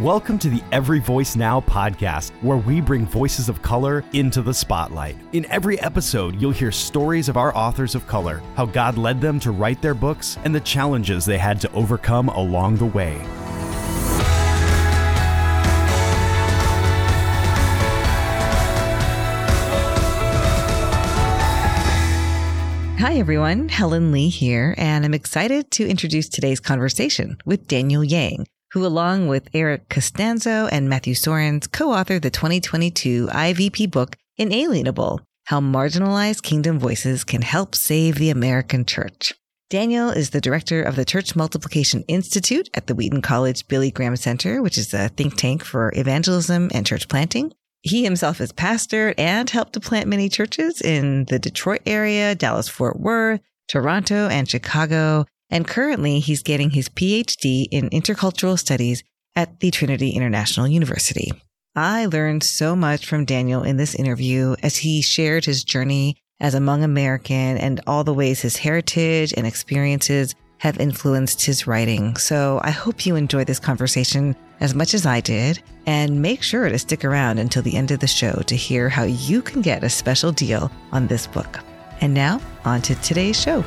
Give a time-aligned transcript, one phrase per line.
[0.00, 4.52] Welcome to the Every Voice Now podcast, where we bring voices of color into the
[4.52, 5.16] spotlight.
[5.32, 9.38] In every episode, you'll hear stories of our authors of color, how God led them
[9.38, 13.18] to write their books, and the challenges they had to overcome along the way.
[22.98, 23.68] Hi, everyone.
[23.68, 29.28] Helen Lee here, and I'm excited to introduce today's conversation with Daniel Yang who, along
[29.28, 36.80] with Eric Costanzo and Matthew Soerens, co-authored the 2022 IVP book Inalienable, How Marginalized Kingdom
[36.80, 39.32] Voices Can Help Save the American Church.
[39.70, 44.16] Daniel is the director of the Church Multiplication Institute at the Wheaton College Billy Graham
[44.16, 47.52] Center, which is a think tank for evangelism and church planting.
[47.82, 52.68] He himself is pastor and helped to plant many churches in the Detroit area, Dallas
[52.68, 59.04] Fort Worth, Toronto, and Chicago, and currently he's getting his PhD in intercultural studies
[59.36, 61.32] at the Trinity International University.
[61.76, 66.54] I learned so much from Daniel in this interview as he shared his journey as
[66.54, 72.16] a Hmong American and all the ways his heritage and experiences have influenced his writing.
[72.16, 76.68] So I hope you enjoy this conversation as much as I did and make sure
[76.68, 79.84] to stick around until the end of the show to hear how you can get
[79.84, 81.60] a special deal on this book.
[82.00, 83.64] And now on to today's show.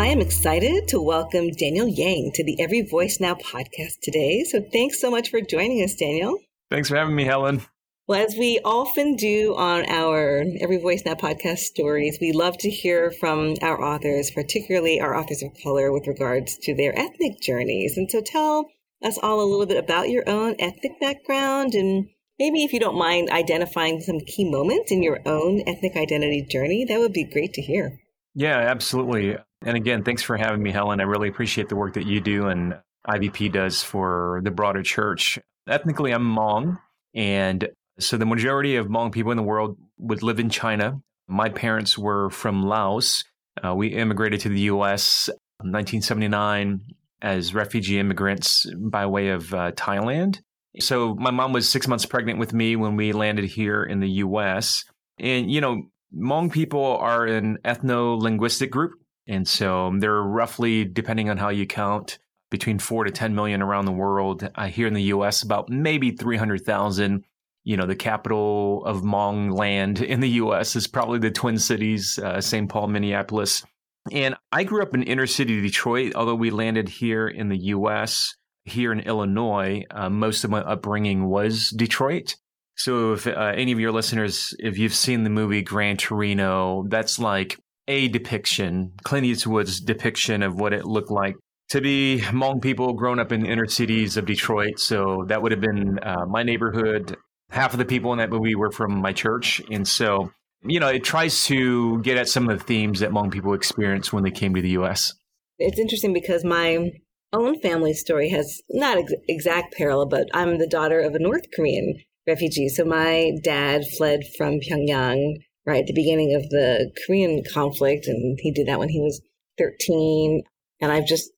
[0.00, 4.44] I am excited to welcome Daniel Yang to the Every Voice Now podcast today.
[4.44, 6.38] So thanks so much for joining us, Daniel.
[6.70, 7.60] Thanks for having me, Helen.
[8.08, 12.70] Well, as we often do on our Every Voice Now podcast stories, we love to
[12.70, 17.98] hear from our authors, particularly our authors of color, with regards to their ethnic journeys.
[17.98, 18.70] And so tell
[19.04, 22.96] us all a little bit about your own ethnic background and maybe if you don't
[22.96, 27.52] mind identifying some key moments in your own ethnic identity journey, that would be great
[27.52, 28.00] to hear.
[28.34, 29.36] Yeah, absolutely.
[29.62, 31.00] And again, thanks for having me, Helen.
[31.00, 35.38] I really appreciate the work that you do and IVP does for the broader church.
[35.68, 36.78] Ethnically, I'm Hmong.
[37.14, 37.68] And
[37.98, 41.00] so the majority of Hmong people in the world would live in China.
[41.28, 43.24] My parents were from Laos.
[43.62, 46.80] Uh, we immigrated to the US in 1979
[47.22, 50.40] as refugee immigrants by way of uh, Thailand.
[50.78, 54.08] So my mom was six months pregnant with me when we landed here in the
[54.08, 54.84] US.
[55.18, 55.82] And, you know,
[56.16, 58.92] Hmong people are an ethno linguistic group.
[59.30, 62.18] And so they're roughly, depending on how you count,
[62.50, 64.50] between four to 10 million around the world.
[64.56, 67.24] Uh, here in the US, about maybe 300,000.
[67.62, 72.18] You know, the capital of Hmong land in the US is probably the Twin Cities,
[72.18, 72.68] uh, St.
[72.68, 73.64] Paul, Minneapolis.
[74.10, 78.34] And I grew up in inner city Detroit, although we landed here in the US,
[78.64, 79.84] here in Illinois.
[79.92, 82.34] Uh, most of my upbringing was Detroit.
[82.74, 87.20] So if uh, any of your listeners, if you've seen the movie Gran Torino, that's
[87.20, 91.34] like a depiction, Clint Eastwood's depiction of what it looked like
[91.70, 94.78] to be Hmong people grown up in the inner cities of Detroit.
[94.78, 97.16] So that would have been uh, my neighborhood.
[97.50, 99.60] Half of the people in that movie were from my church.
[99.72, 100.30] And so,
[100.62, 104.12] you know, it tries to get at some of the themes that Hmong people experienced
[104.12, 105.12] when they came to the U.S.
[105.58, 106.92] It's interesting because my
[107.32, 111.46] own family story has not ex- exact parallel, but I'm the daughter of a North
[111.56, 112.68] Korean refugee.
[112.68, 115.80] So my dad fled from Pyongyang right?
[115.80, 118.06] At the beginning of the Korean conflict.
[118.06, 119.20] And he did that when he was
[119.58, 120.42] 13.
[120.80, 121.30] And I've just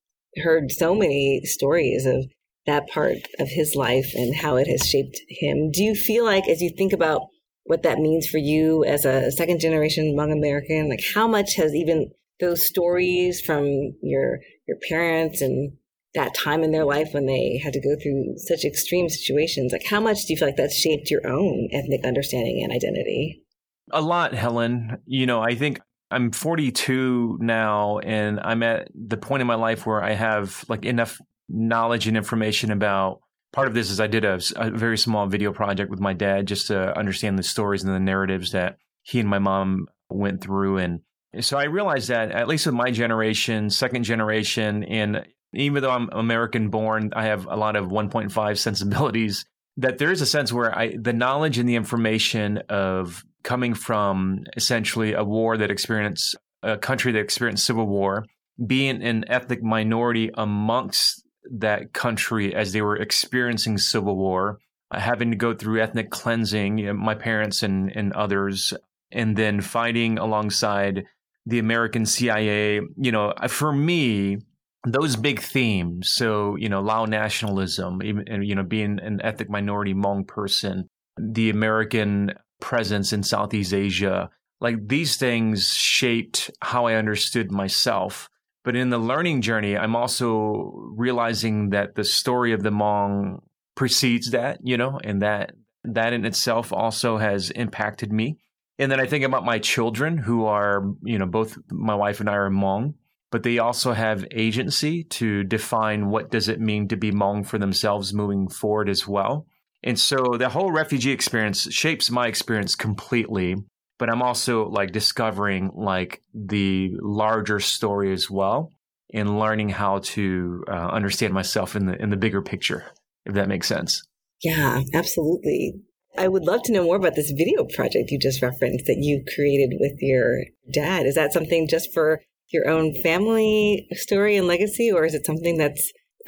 [0.43, 2.27] heard so many stories of
[2.67, 5.71] that part of his life and how it has shaped him.
[5.73, 7.23] Do you feel like, as you think about
[7.65, 11.75] what that means for you as a second generation Hmong American, like how much has
[11.75, 12.11] even
[12.41, 15.73] those stories from your your parents and
[16.15, 19.87] that time in their life when they had to go through such extreme situations, like
[19.89, 23.43] how much do you feel like that's shaped your own ethnic understanding and identity?
[23.91, 24.99] A lot, Helen.
[25.07, 29.87] You know, I think I'm 42 now, and I'm at the point in my life
[29.87, 33.21] where I have like enough knowledge and information about.
[33.53, 36.47] Part of this is I did a, a very small video project with my dad
[36.47, 40.79] just to understand the stories and the narratives that he and my mom went through,
[40.79, 41.01] and
[41.41, 46.09] so I realized that at least with my generation, second generation, and even though I'm
[46.13, 49.45] American born, I have a lot of 1.5 sensibilities.
[49.79, 54.45] That there is a sense where I, the knowledge and the information of coming from
[54.57, 58.25] essentially a war that experienced a country that experienced civil war,
[58.65, 64.59] being an ethnic minority amongst that country as they were experiencing civil war,
[64.91, 68.73] uh, having to go through ethnic cleansing, you know, my parents and, and others,
[69.11, 71.05] and then fighting alongside
[71.47, 72.81] the American CIA.
[72.97, 74.39] You know, uh, for me,
[74.87, 76.09] those big themes.
[76.09, 81.51] So, you know, Lao nationalism, even, you know, being an ethnic minority Hmong person, the
[81.51, 84.31] American presence in Southeast Asia,
[84.61, 88.31] like these things shaped how I understood myself.
[88.65, 93.41] But in the learning journey, I'm also realizing that the story of the Hmong
[93.75, 95.53] precedes that, you know, and that
[95.85, 98.39] that in itself also has impacted me.
[98.79, 102.31] And then I think about my children who are, you know, both my wife and
[102.31, 102.95] I are Hmong,
[103.33, 107.59] but they also have agency to define what does it mean to be Hmong for
[107.59, 109.47] themselves moving forward as well.
[109.85, 113.57] And so the whole refugee experience shapes my experience completely,
[113.99, 118.73] but I'm also like discovering like the larger story as well
[119.13, 122.85] and learning how to uh, understand myself in the in the bigger picture,
[123.27, 124.03] if that makes sense.
[124.43, 125.75] Yeah, absolutely.
[126.17, 129.25] I would love to know more about this video project you just referenced that you
[129.35, 131.07] created with your dad.
[131.07, 132.21] Is that something just for
[132.53, 135.77] your own family story and legacy, or is it something that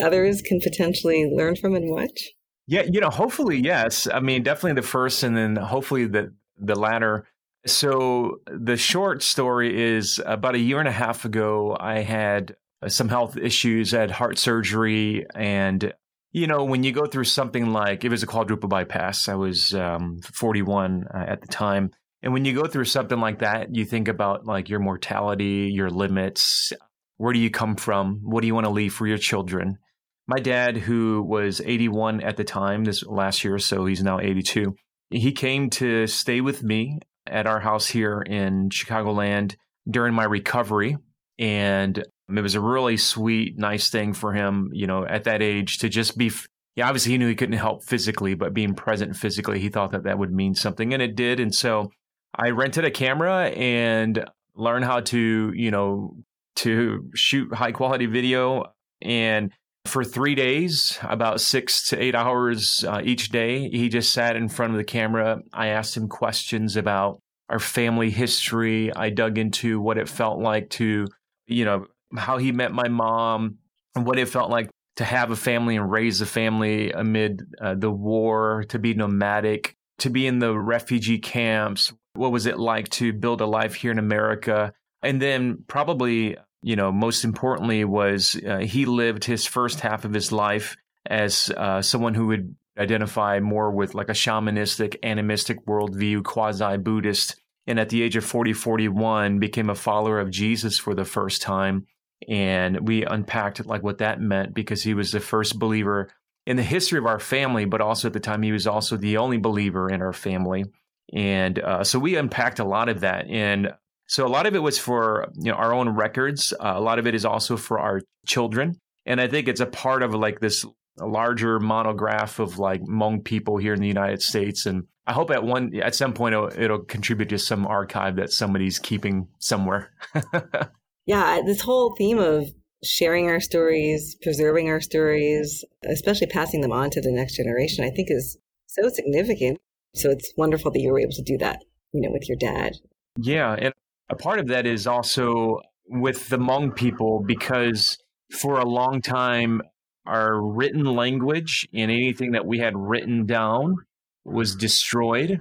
[0.01, 2.33] others can potentially learn from and watch?
[2.67, 4.09] Yeah, you know, hopefully, yes.
[4.13, 7.27] I mean, definitely the first, and then hopefully the the latter.
[7.67, 12.57] So the short story is about a year and a half ago, I had
[12.89, 15.93] some health issues, had heart surgery, and
[16.33, 19.73] you know, when you go through something like it was a quadruple bypass, I was
[19.73, 21.93] um, 41 uh, at the time.
[22.23, 25.91] And when you go through something like that, you think about like your mortality, your
[25.91, 26.73] limits.
[27.19, 28.21] Where do you come from?
[28.25, 29.79] What do you want to leave for your children?
[30.27, 34.75] My dad, who was 81 at the time, this last year, so he's now 82,
[35.11, 39.57] he came to stay with me at our house here in Chicagoland
[39.89, 40.97] during my recovery.
[41.39, 45.79] And it was a really sweet, nice thing for him, you know, at that age
[45.79, 46.31] to just be.
[46.77, 50.05] Yeah, obviously he knew he couldn't help physically, but being present physically, he thought that
[50.05, 51.39] that would mean something, and it did.
[51.39, 51.93] And so
[52.35, 54.25] I rented a camera and
[54.57, 56.17] learned how to, you know,
[56.57, 58.65] to shoot high quality video.
[59.03, 59.53] And
[59.87, 64.49] for three days, about six to eight hours uh, each day, he just sat in
[64.49, 65.41] front of the camera.
[65.53, 68.93] I asked him questions about our family history.
[68.95, 71.07] I dug into what it felt like to,
[71.47, 71.87] you know,
[72.17, 73.59] how he met my mom
[73.95, 77.75] and what it felt like to have a family and raise a family amid uh,
[77.75, 81.93] the war, to be nomadic, to be in the refugee camps.
[82.15, 84.73] What was it like to build a life here in America?
[85.03, 90.13] And then, probably, you know, most importantly, was uh, he lived his first half of
[90.13, 90.77] his life
[91.07, 97.37] as uh, someone who would identify more with like a shamanistic, animistic worldview, quasi Buddhist.
[97.67, 101.43] And at the age of 40, 41, became a follower of Jesus for the first
[101.43, 101.87] time
[102.29, 106.09] and we unpacked like what that meant because he was the first believer
[106.47, 109.17] in the history of our family, but also at the time he was also the
[109.17, 110.65] only believer in our family,
[111.13, 113.73] and uh, so we unpacked a lot of that, and
[114.07, 116.53] so a lot of it was for you know our own records.
[116.53, 119.67] Uh, a lot of it is also for our children, and I think it's a
[119.67, 120.65] part of like this
[120.99, 125.45] larger monograph of like Hmong people here in the United States, and I hope at
[125.45, 129.91] one at some point it'll, it'll contribute to some archive that somebody's keeping somewhere.
[131.07, 132.53] yeah, this whole theme of
[132.83, 137.91] sharing our stories, preserving our stories, especially passing them on to the next generation, I
[137.91, 138.37] think is
[138.67, 139.59] so significant.
[139.95, 141.61] So it's wonderful that you were able to do that,
[141.93, 142.75] you know, with your dad.
[143.19, 143.55] Yeah.
[143.55, 143.75] And
[144.09, 147.99] a part of that is also with the Hmong people because
[148.33, 149.63] for a long time,
[150.07, 153.77] our written language and anything that we had written down
[154.25, 155.41] was destroyed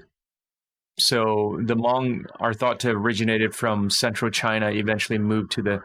[0.97, 5.81] so the Hmong are thought to have originated from central China, eventually moved to the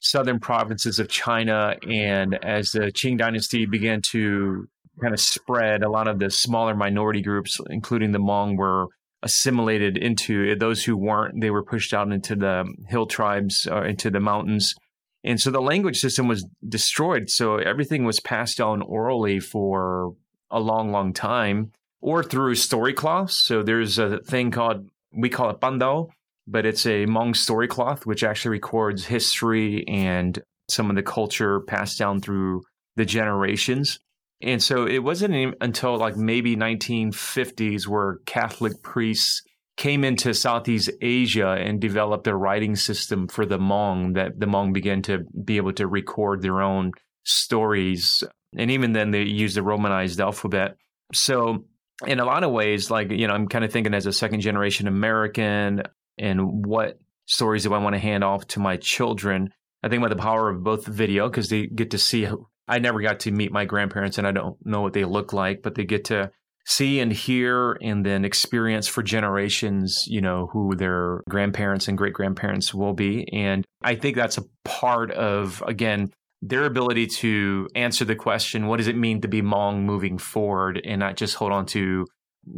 [0.00, 1.76] southern provinces of China.
[1.88, 4.68] And as the Qing dynasty began to
[5.00, 8.88] kind of spread, a lot of the smaller minority groups, including the Hmong, were
[9.22, 11.40] assimilated into those who weren't.
[11.40, 14.74] They were pushed out into the hill tribes, uh, into the mountains.
[15.22, 17.28] And so the language system was destroyed.
[17.28, 20.14] So everything was passed down orally for
[20.50, 23.36] a long, long time or through story cloths.
[23.36, 26.08] So there's a thing called, we call it bandao,
[26.46, 31.60] but it's a Hmong story cloth, which actually records history and some of the culture
[31.60, 32.62] passed down through
[32.96, 34.00] the generations.
[34.42, 39.42] And so it wasn't until like maybe 1950s where Catholic priests
[39.76, 44.72] came into Southeast Asia and developed a writing system for the Hmong that the Hmong
[44.72, 46.92] began to be able to record their own
[47.24, 48.24] stories.
[48.56, 50.76] And even then they used the Romanized alphabet.
[51.12, 51.64] So
[52.06, 54.40] in a lot of ways, like, you know, I'm kind of thinking as a second
[54.40, 55.82] generation American
[56.18, 59.50] and what stories do I want to hand off to my children.
[59.82, 62.28] I think about the power of both video because they get to see.
[62.70, 65.62] I never got to meet my grandparents and I don't know what they look like,
[65.62, 66.30] but they get to
[66.64, 72.12] see and hear and then experience for generations, you know, who their grandparents and great
[72.12, 73.28] grandparents will be.
[73.32, 76.12] And I think that's a part of, again,
[76.42, 80.80] their ability to answer the question, what does it mean to be Hmong moving forward
[80.84, 82.06] and not just hold on to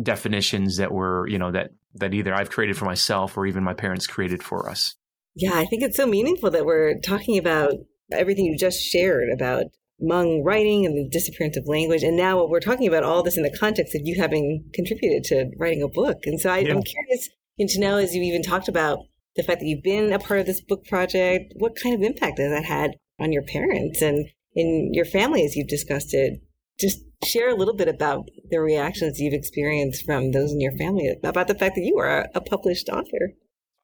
[0.02, 3.74] definitions that were, you know, that that either I've created for myself or even my
[3.74, 4.94] parents created for us.
[5.34, 7.72] Yeah, I think it's so meaningful that we're talking about
[8.12, 9.64] everything you just shared about
[10.02, 12.02] Hmong writing and the disappearance of language.
[12.02, 15.24] And now what we're talking about all this in the context of you having contributed
[15.24, 16.18] to writing a book.
[16.24, 17.28] And so I, am curious
[17.58, 18.98] to know, as you even talked about
[19.36, 22.38] the fact that you've been a part of this book project, what kind of impact
[22.38, 26.40] has that had on your parents and in your family as you've discussed it?
[26.80, 31.14] Just share a little bit about the reactions you've experienced from those in your family
[31.22, 33.32] about the fact that you are a published author.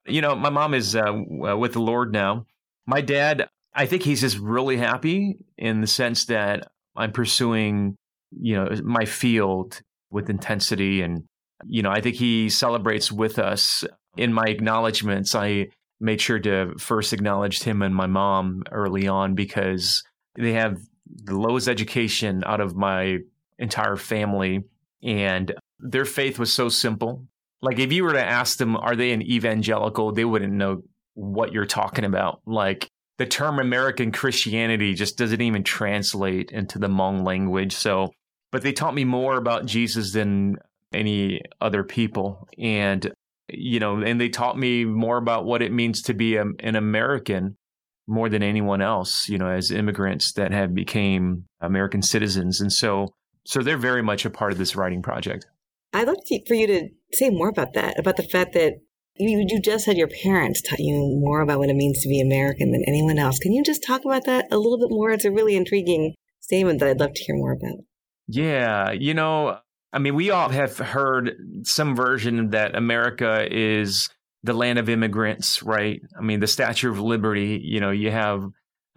[0.06, 1.12] You know, my mom is uh,
[1.56, 2.46] with the Lord now.
[2.86, 7.96] My dad, I think he's just really happy in the sense that I'm pursuing,
[8.30, 11.02] you know, my field with intensity.
[11.02, 11.24] And,
[11.66, 13.84] you know, I think he celebrates with us.
[14.16, 15.68] In my acknowledgments, I
[16.00, 20.02] made sure to first acknowledge him and my mom early on because
[20.36, 23.18] they have the lowest education out of my
[23.58, 24.64] entire family.
[25.02, 27.26] And their faith was so simple.
[27.60, 30.12] Like, if you were to ask them, are they an evangelical?
[30.12, 30.82] They wouldn't know
[31.14, 32.40] what you're talking about.
[32.46, 37.74] Like, the term American Christianity just doesn't even translate into the Hmong language.
[37.74, 38.12] So,
[38.52, 40.56] but they taught me more about Jesus than
[40.92, 42.48] any other people.
[42.58, 43.12] And,
[43.48, 46.76] you know, and they taught me more about what it means to be a, an
[46.76, 47.56] American
[48.06, 52.60] more than anyone else, you know, as immigrants that have became American citizens.
[52.60, 53.08] And so,
[53.44, 55.46] so they're very much a part of this writing project.
[55.92, 58.74] I'd love to, for you to say more about that, about the fact that
[59.18, 62.20] you, you just said your parents taught you more about what it means to be
[62.20, 63.38] American than anyone else.
[63.38, 65.10] Can you just talk about that a little bit more?
[65.10, 67.84] It's a really intriguing statement that I'd love to hear more about.
[68.26, 69.58] Yeah, you know,
[69.92, 71.32] I mean, we all have heard
[71.64, 74.08] some version that America is
[74.42, 76.00] the land of immigrants, right?
[76.16, 78.44] I mean, the Statue of Liberty, you know, you have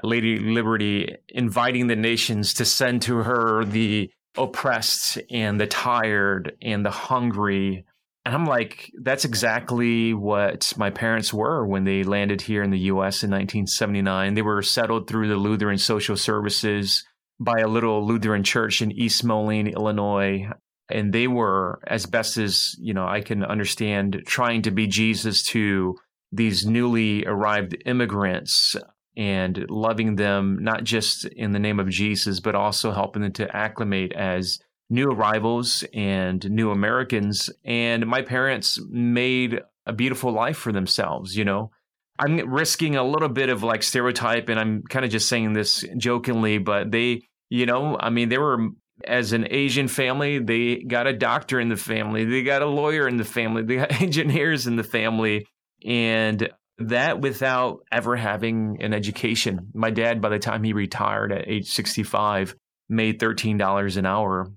[0.04, 6.86] Lady Liberty inviting the nations to send to her the oppressed and the tired and
[6.86, 7.86] the hungry
[8.24, 12.80] and I'm like, that's exactly what my parents were when they landed here in the
[12.80, 14.36] US in 1979.
[14.36, 17.04] They were settled through the Lutheran Social Services
[17.40, 20.48] by a little Lutheran church in East Moline, Illinois.
[20.90, 25.42] And they were, as best as, you know, I can understand, trying to be Jesus
[25.48, 25.96] to
[26.32, 28.76] these newly arrived immigrants
[29.18, 33.56] and loving them, not just in the name of Jesus, but also helping them to
[33.56, 34.60] acclimate as
[34.92, 37.50] new arrivals and new Americans.
[37.64, 41.72] And my parents made a beautiful life for themselves, you know.
[42.20, 45.84] I'm risking a little bit of like stereotype, and I'm kind of just saying this
[45.98, 48.68] jokingly, but they, you know, I mean, they were
[49.08, 53.08] as an Asian family, they got a doctor in the family, they got a lawyer
[53.08, 55.48] in the family, they got engineers in the family,
[55.84, 59.70] and that without ever having an education.
[59.74, 62.56] My dad, by the time he retired at age 65,
[62.90, 64.52] made $13 an hour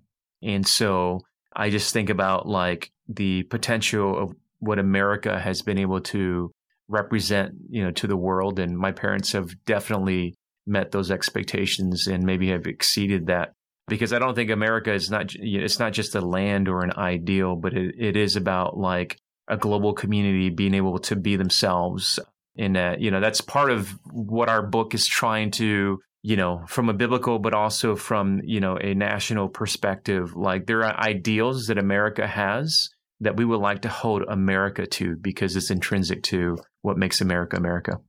[0.44, 1.20] and so
[1.56, 6.50] I just think about like the potential of what America has been able to
[6.88, 8.58] represent, you know, to the world.
[8.58, 10.34] And my parents have definitely
[10.66, 13.52] met those expectations and maybe have exceeded that
[13.86, 17.56] because I don't think America is not, it's not just a land or an ideal,
[17.56, 22.18] but it, it is about like a global community being able to be themselves.
[22.56, 26.88] And, you know, that's part of what our book is trying to you know, from
[26.88, 30.34] a biblical, but also from, you know, a national perspective.
[30.34, 32.88] Like there are ideals that America has
[33.20, 37.58] that we would like to hold America to because it's intrinsic to what makes America
[37.58, 38.00] America.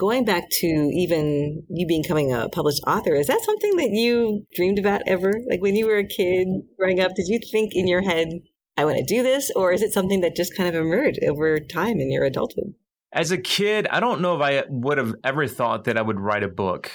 [0.00, 4.80] Going back to even you becoming a published author, is that something that you dreamed
[4.80, 5.32] about ever?
[5.48, 8.30] Like when you were a kid growing up, did you think in your head,
[8.76, 9.48] I want to do this?
[9.54, 12.74] Or is it something that just kind of emerged over time in your adulthood?
[13.12, 16.18] As a kid, I don't know if I would have ever thought that I would
[16.18, 16.90] write a book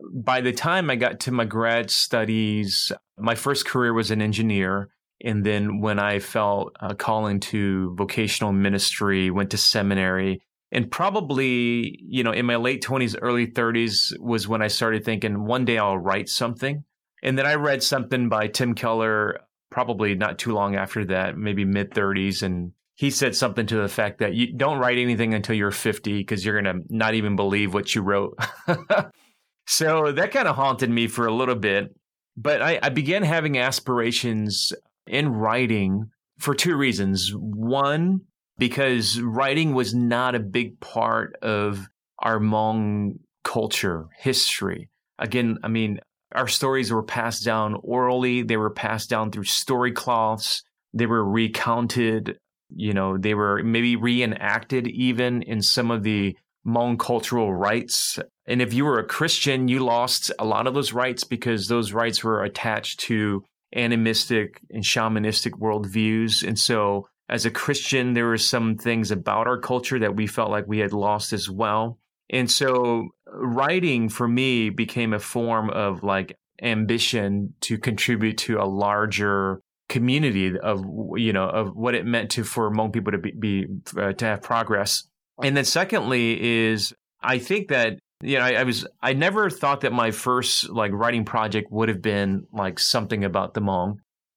[0.00, 4.90] by the time I got to my grad studies, my first career was an engineer.
[5.24, 11.98] And then when I felt a calling to vocational ministry, went to seminary, and probably,
[12.02, 15.76] you know, in my late 20s, early 30s was when I started thinking one day
[15.78, 16.84] I'll write something.
[17.22, 21.66] And then I read something by Tim Keller, probably not too long after that, maybe
[21.66, 22.42] mid 30s.
[22.42, 26.18] And he said something to the fact that you don't write anything until you're 50
[26.18, 28.38] because you're going to not even believe what you wrote.
[29.66, 31.94] So that kind of haunted me for a little bit.
[32.36, 34.72] But I, I began having aspirations
[35.06, 37.30] in writing for two reasons.
[37.34, 38.22] One,
[38.58, 41.86] because writing was not a big part of
[42.18, 44.88] our Hmong culture, history.
[45.18, 46.00] Again, I mean,
[46.34, 50.62] our stories were passed down orally, they were passed down through story cloths,
[50.94, 52.38] they were recounted,
[52.74, 58.18] you know, they were maybe reenacted even in some of the Hmong cultural rites.
[58.46, 61.92] And if you were a Christian, you lost a lot of those rights because those
[61.92, 63.44] rights were attached to
[63.74, 66.46] animistic and shamanistic worldviews.
[66.46, 70.50] And so, as a Christian, there were some things about our culture that we felt
[70.50, 71.98] like we had lost as well.
[72.30, 78.64] And so, writing for me became a form of like ambition to contribute to a
[78.64, 80.84] larger community of
[81.16, 84.24] you know of what it meant to for Hmong people to be, be uh, to
[84.24, 85.04] have progress.
[85.42, 89.82] And then secondly is I think that you know I, I, was I never thought
[89.82, 93.96] that my first like writing project would have been like something about the Hmong.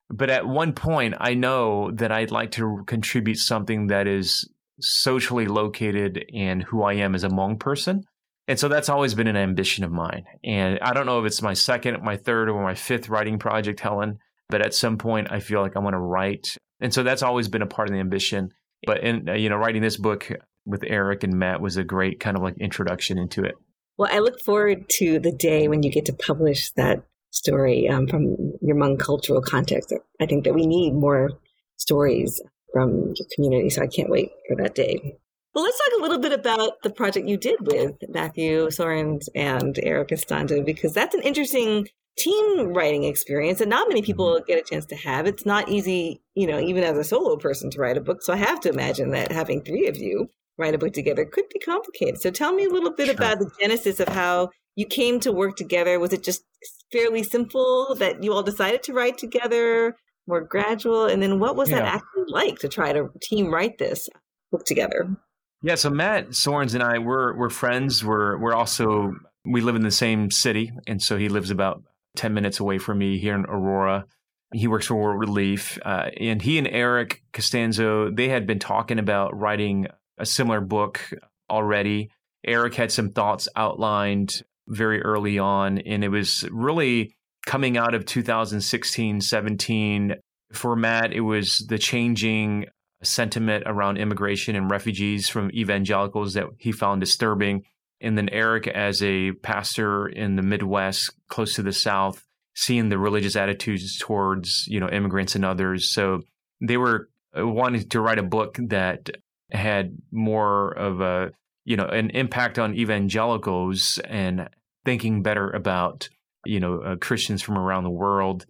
[0.10, 4.50] But at one point I know that I'd like to contribute something that is
[4.80, 8.04] socially located in who I am as a Hmong person.
[8.48, 10.25] And so that's always been an ambition of mine.
[10.44, 13.80] And I don't know if it's my second, my third, or my fifth writing project,
[13.80, 16.56] Helen, but at some point I feel like I want to write.
[16.80, 18.51] And so that's always been a part of the ambition.
[18.86, 20.30] But in, you know, writing this book
[20.65, 23.56] with Eric and Matt was a great kind of like introduction into it.
[23.98, 28.08] Well, I look forward to the day when you get to publish that story um,
[28.08, 29.94] from your Hmong cultural context.
[30.20, 31.32] I think that we need more
[31.78, 32.42] stories
[32.74, 33.70] from your community.
[33.70, 35.18] So I can't wait for that day.
[35.54, 39.80] Well, let's talk a little bit about the project you did with Matthew Soerens and
[39.82, 41.88] Eric Costanzo, because that's an interesting
[42.18, 44.46] team writing experience that not many people mm-hmm.
[44.46, 45.25] get a chance to have.
[45.28, 48.22] It's not easy, you know, even as a solo person to write a book.
[48.22, 51.46] So I have to imagine that having three of you write a book together could
[51.54, 52.22] be complicated.
[52.22, 53.16] So tell me a little bit sure.
[53.16, 56.00] about the genesis of how you came to work together.
[56.00, 56.44] Was it just
[56.92, 59.96] fairly simple that you all decided to write together,
[60.28, 61.06] more gradual?
[61.06, 61.80] And then what was yeah.
[61.80, 64.10] that actually like to try to team write this
[64.52, 65.18] book together?
[65.62, 68.04] Yeah, so Matt Soerens and I we're we're friends.
[68.04, 69.14] We're we're also
[69.46, 71.82] we live in the same city, and so he lives about
[72.16, 74.06] ten minutes away from me here in Aurora.
[74.54, 79.00] He works for World Relief, uh, and he and Eric Costanzo they had been talking
[79.00, 81.02] about writing a similar book
[81.50, 82.10] already.
[82.46, 88.06] Eric had some thoughts outlined very early on, and it was really coming out of
[88.06, 90.16] 2016, 17.
[90.54, 92.66] For Matt, it was the changing
[93.04, 97.64] sentiment around immigration and refugees from evangelicals that he found disturbing.
[98.01, 102.25] And then Eric, as a pastor in the Midwest, close to the South,
[102.56, 105.92] seeing the religious attitudes towards you know immigrants and others.
[105.92, 106.22] So
[106.62, 109.10] they were uh, wanting to write a book that
[109.55, 111.31] had more of a
[111.63, 114.50] you know an impact on evangelicals and
[114.85, 116.09] thinking better about
[116.46, 118.46] you know uh, Christians from around the world.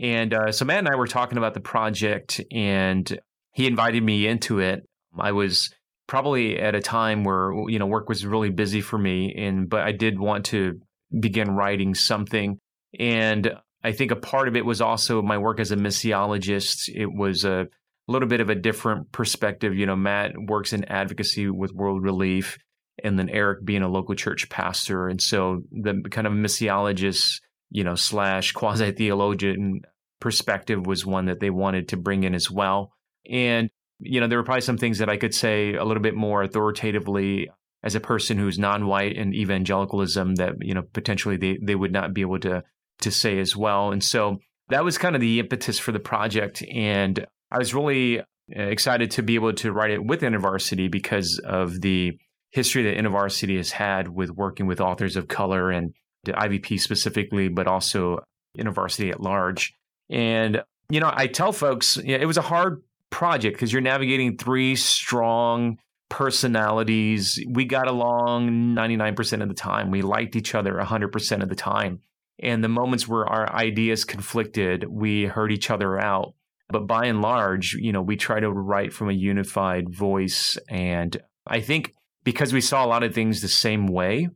[0.00, 3.20] And uh, so Matt and I were talking about the project, and
[3.52, 4.86] he invited me into it.
[5.18, 5.70] I was
[6.10, 9.82] probably at a time where you know work was really busy for me and but
[9.82, 10.80] I did want to
[11.20, 12.58] begin writing something
[12.98, 17.06] and I think a part of it was also my work as a missiologist it
[17.06, 17.68] was a
[18.10, 22.58] little bit of a different perspective you know Matt works in advocacy with World Relief
[23.02, 27.84] and then Eric being a local church pastor and so the kind of missiologist you
[27.84, 29.82] know slash quasi theologian
[30.20, 32.92] perspective was one that they wanted to bring in as well
[33.28, 36.14] and, you know, there were probably some things that I could say a little bit
[36.14, 37.50] more authoritatively
[37.82, 42.14] as a person who's non-white in evangelicalism that, you know, potentially they, they would not
[42.14, 42.62] be able to
[43.00, 43.92] to say as well.
[43.92, 46.62] And so that was kind of the impetus for the project.
[46.70, 48.22] And I was really uh,
[48.54, 52.18] excited to be able to write it with InterVarsity because of the
[52.50, 55.92] history that InterVarsity has had with working with authors of color and
[56.24, 58.18] the IVP specifically, but also
[58.58, 59.72] InterVarsity at large.
[60.08, 63.82] And, you know, I tell folks you know, it was a hard project because you're
[63.82, 67.42] navigating three strong personalities.
[67.48, 69.90] We got along 99% of the time.
[69.90, 72.00] We liked each other 100% of the time.
[72.42, 76.34] And the moments where our ideas conflicted, we heard each other out.
[76.72, 80.58] But by and large, you know, we try to write from a unified voice.
[80.68, 84.28] And I think because we saw a lot of things the same way,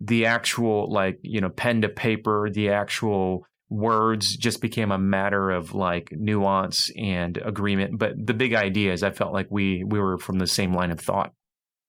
[0.00, 5.50] the actual, like, you know, pen to paper, the actual words just became a matter
[5.50, 9.98] of like nuance and agreement but the big idea is i felt like we we
[9.98, 11.32] were from the same line of thought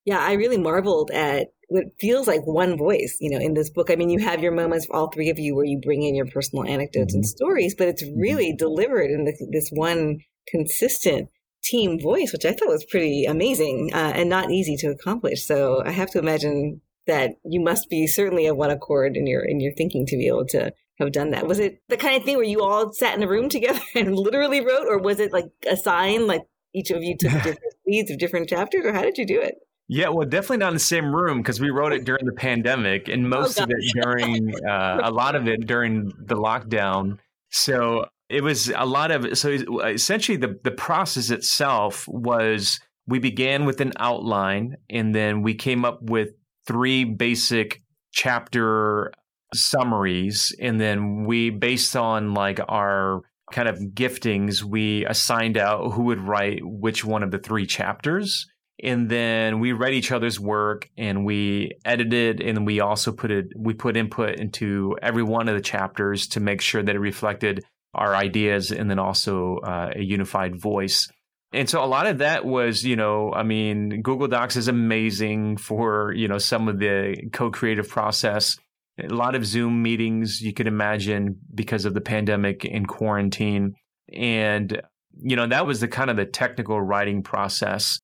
[0.05, 3.89] yeah i really marveled at what feels like one voice you know in this book
[3.89, 6.27] i mean you have your moments all three of you where you bring in your
[6.27, 7.19] personal anecdotes mm-hmm.
[7.19, 8.57] and stories but it's really mm-hmm.
[8.57, 11.29] delivered in this, this one consistent
[11.63, 15.81] team voice which i thought was pretty amazing uh, and not easy to accomplish so
[15.85, 19.59] i have to imagine that you must be certainly of one accord in your in
[19.59, 21.47] your thinking to be able to have done that?
[21.47, 24.17] Was it the kind of thing where you all sat in a room together and
[24.17, 26.41] literally wrote, or was it like a sign, like
[26.73, 29.55] each of you took different leads of different chapters, or how did you do it?
[29.93, 33.07] Yeah, well, definitely not in the same room because we wrote it during the pandemic,
[33.09, 37.19] and oh, most oh, of it during uh, a lot of it during the lockdown.
[37.51, 39.51] So it was a lot of so
[39.85, 45.85] essentially the the process itself was we began with an outline, and then we came
[45.85, 46.29] up with
[46.65, 49.11] three basic chapter
[49.53, 56.03] summaries and then we based on like our kind of giftings, we assigned out who
[56.03, 58.47] would write which one of the three chapters.
[58.83, 63.47] And then we read each other's work and we edited and we also put it,
[63.55, 67.63] we put input into every one of the chapters to make sure that it reflected
[67.93, 71.07] our ideas and then also uh, a unified voice.
[71.53, 75.57] And so a lot of that was, you know, I mean, Google Docs is amazing
[75.57, 78.57] for, you know, some of the co-creative process.
[79.01, 83.75] A lot of Zoom meetings you could imagine because of the pandemic and quarantine.
[84.11, 84.81] And,
[85.21, 87.99] you know, that was the kind of the technical writing process.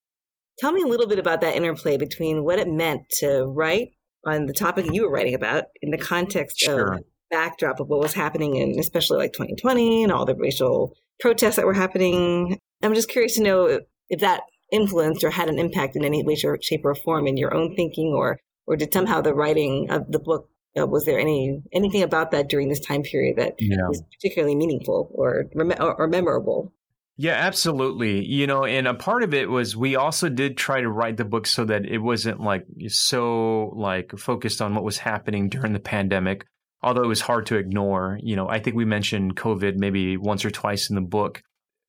[0.59, 3.89] Tell me a little bit about that interplay between what it meant to write
[4.25, 6.93] on the topic you were writing about in the context sure.
[6.93, 11.55] of backdrop of what was happening in especially like 2020 and all the racial protests
[11.55, 12.59] that were happening.
[12.81, 14.41] I'm just curious to know if that
[14.71, 18.13] influenced or had an impact in any way, shape, or form in your own thinking,
[18.13, 22.31] or or did somehow the writing of the book uh, was there any anything about
[22.31, 23.87] that during this time period that yeah.
[23.87, 26.73] was particularly meaningful or, or or memorable?
[27.21, 28.25] Yeah, absolutely.
[28.25, 31.25] You know, and a part of it was we also did try to write the
[31.25, 35.79] book so that it wasn't like so like focused on what was happening during the
[35.79, 36.45] pandemic
[36.81, 38.19] although it was hard to ignore.
[38.21, 41.41] You know, I think we mentioned COVID maybe once or twice in the book.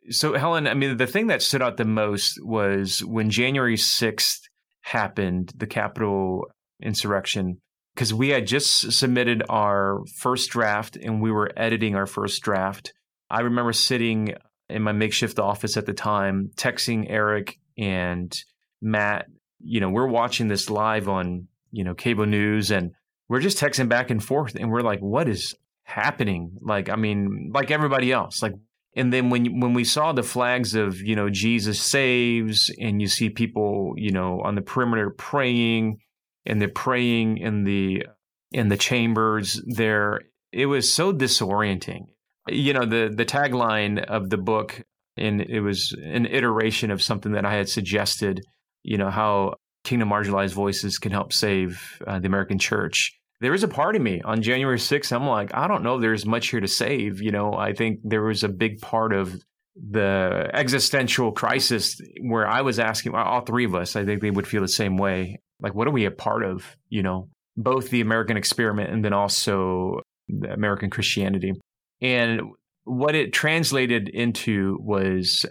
[0.09, 4.41] So, Helen, I mean, the thing that stood out the most was when January 6th
[4.83, 6.47] happened, the Capitol
[6.83, 7.59] insurrection,
[7.95, 12.93] because we had just submitted our first draft and we were editing our first draft.
[13.29, 14.35] I remember sitting
[14.71, 18.37] in my makeshift office at the time, texting Eric and
[18.81, 19.27] Matt.
[19.61, 22.93] You know, we're watching this live on, you know, cable news and
[23.29, 25.55] we're just texting back and forth and we're like, what is
[25.85, 26.53] happening?
[26.61, 28.55] Like, I mean, like everybody else, like,
[28.97, 33.07] and then when when we saw the flags of you know Jesus saves, and you
[33.07, 35.99] see people you know on the perimeter praying,
[36.45, 38.05] and they're praying in the
[38.51, 42.07] in the chambers there, it was so disorienting.
[42.49, 44.83] You know the the tagline of the book,
[45.17, 48.41] and it was an iteration of something that I had suggested.
[48.83, 53.63] You know how kingdom marginalized voices can help save uh, the American church there is
[53.63, 55.13] a part of me on January 6th.
[55.13, 57.23] I'm like, I don't know, there's much here to save.
[57.23, 59.35] You know, I think there was a big part of
[59.75, 64.47] the existential crisis where I was asking all three of us, I think they would
[64.47, 65.41] feel the same way.
[65.61, 66.77] Like, what are we a part of?
[66.91, 71.53] You know, both the American experiment and then also the American Christianity.
[72.01, 72.41] And
[72.85, 75.45] what it translated into was,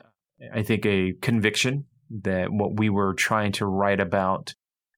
[0.53, 1.85] I think, a conviction
[2.23, 4.53] that what we were trying to write about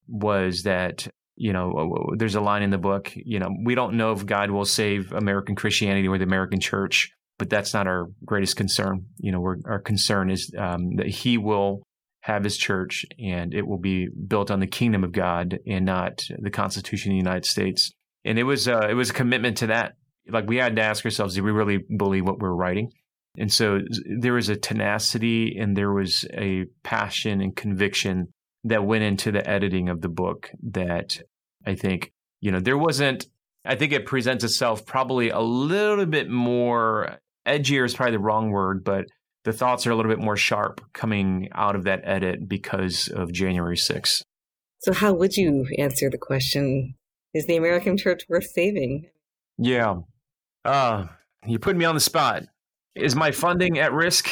[0.08, 1.08] was that
[1.42, 4.52] you know, there's a line in the book, you know, we don't know if God
[4.52, 9.08] will save American Christianity or the American church, but that's not our greatest concern.
[9.18, 11.82] You know, our concern is um, that He will
[12.22, 16.24] have His church and it will be built on the kingdom of God and not
[16.38, 17.92] the Constitution of the United States.
[18.24, 19.94] And it was uh, it was a commitment to that.
[20.32, 22.92] Like we had to ask ourselves, do we really believe what we're writing?
[23.38, 23.80] And so
[24.20, 28.28] there was a tenacity and there was a passion and conviction
[28.64, 31.22] that went into the editing of the book that
[31.66, 33.28] I think, you know, there wasn't,
[33.66, 38.52] I think it presents itself probably a little bit more edgier is probably the wrong
[38.52, 39.06] word, but
[39.44, 43.32] the thoughts are a little bit more sharp coming out of that edit because of
[43.32, 44.24] January 6th.
[44.80, 46.96] So, how would you answer the question
[47.34, 49.10] Is the American church worth saving?
[49.58, 49.98] Yeah.
[50.64, 51.08] Uh,
[51.46, 52.44] you put me on the spot.
[52.96, 54.30] Is my funding at risk?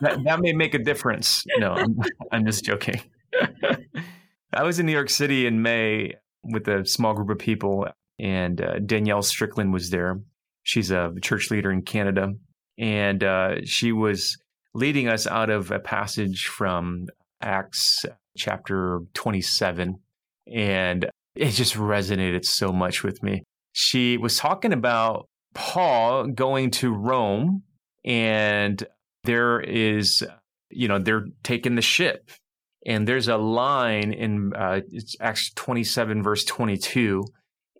[0.00, 1.44] that, that may make a difference.
[1.58, 1.98] No, I'm,
[2.32, 3.00] I'm just joking.
[4.52, 7.86] I was in New York City in May with a small group of people,
[8.18, 10.20] and uh, Danielle Strickland was there.
[10.62, 12.34] She's a church leader in Canada,
[12.78, 14.38] and uh, she was
[14.74, 17.06] leading us out of a passage from
[17.40, 18.04] Acts
[18.36, 19.98] chapter 27.
[20.52, 23.44] And it just resonated so much with me.
[23.72, 27.62] She was talking about Paul going to Rome,
[28.04, 28.84] and
[29.24, 30.22] there is,
[30.70, 32.30] you know, they're taking the ship
[32.86, 37.24] and there's a line in uh, it's Acts 27, verse 22.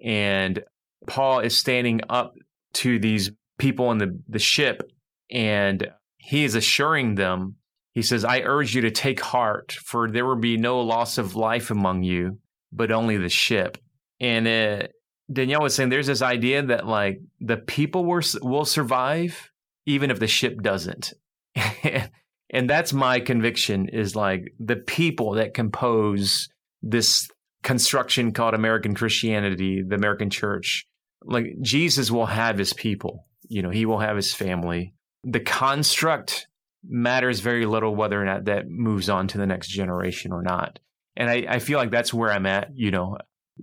[0.03, 0.65] And
[1.07, 2.35] Paul is standing up
[2.75, 4.91] to these people on the, the ship
[5.31, 7.57] and he is assuring them,
[7.93, 11.37] he says, I urge you to take heart, for there will be no loss of
[11.37, 12.39] life among you,
[12.73, 13.79] but only the ship.
[14.21, 14.89] And uh,
[15.33, 19.51] Danielle was saying there's this idea that like the people will, will survive
[19.87, 21.13] even if the ship doesn't.
[22.51, 26.49] and that's my conviction is like the people that compose
[26.83, 27.29] this
[27.63, 30.87] construction called American Christianity, the American church.
[31.25, 34.95] Like Jesus will have his people, you know, he will have his family.
[35.23, 36.47] The construct
[36.87, 40.79] matters very little whether or not that moves on to the next generation or not.
[41.17, 43.17] And I, I feel like that's where I'm at, you know.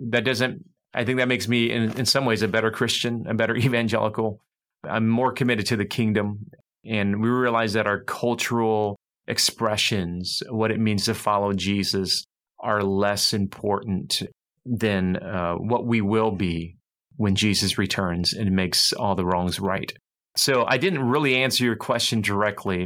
[0.10, 0.64] That doesn't
[0.94, 4.40] I think that makes me in, in some ways a better Christian, a better evangelical.
[4.84, 6.48] I'm more committed to the kingdom
[6.84, 12.26] And we realize that our cultural expressions, what it means to follow Jesus,
[12.60, 14.24] are less important
[14.66, 16.78] than uh, what we will be
[17.18, 19.92] when Jesus returns and makes all the wrongs right.
[20.38, 22.86] So I didn't really answer your question directly,